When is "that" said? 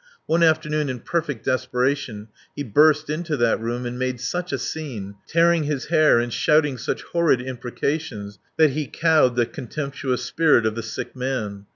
3.37-3.59, 8.57-8.71